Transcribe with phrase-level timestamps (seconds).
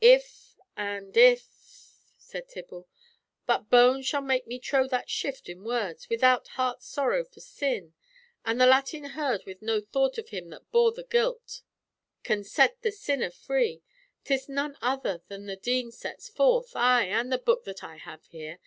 [0.00, 2.88] "If, and if—" said Tibble.
[3.46, 7.92] "But bone shall make me trow that shrift in words, without heart sorrow for sin,
[8.42, 11.60] and the Latin heard with no thought of Him that bore the guilt,
[12.22, 13.82] can set the sinner free.
[14.24, 18.24] 'Tis none other that the Dean sets forth, ay, and the book that I have
[18.24, 18.60] here.